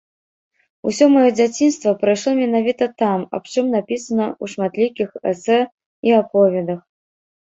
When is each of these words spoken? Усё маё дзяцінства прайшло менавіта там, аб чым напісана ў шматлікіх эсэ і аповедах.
Усё 0.91 1.05
маё 1.15 1.25
дзяцінства 1.39 1.91
прайшло 2.03 2.31
менавіта 2.39 2.87
там, 3.01 3.19
аб 3.39 3.43
чым 3.53 3.65
напісана 3.73 4.25
ў 4.29 4.45
шматлікіх 4.55 5.09
эсэ 5.33 5.59
і 6.11 6.17
аповедах. 6.21 6.81